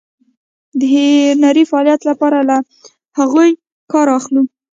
د 0.79 0.81
هنري 0.93 1.63
فعالیتونو 1.69 2.09
لپاره 2.11 2.37
له 2.49 2.57
هغو 3.17 3.41
ګټه 3.91 4.11
اخلو. 4.19 4.41